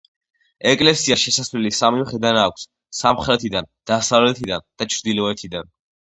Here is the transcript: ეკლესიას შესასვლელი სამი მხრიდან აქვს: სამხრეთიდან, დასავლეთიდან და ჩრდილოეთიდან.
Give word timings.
ეკლესიას 0.69 1.19
შესასვლელი 1.25 1.69
სამი 1.79 1.99
მხრიდან 2.05 2.39
აქვს: 2.43 2.63
სამხრეთიდან, 2.99 3.67
დასავლეთიდან 3.91 4.63
და 4.81 4.89
ჩრდილოეთიდან. 4.95 5.69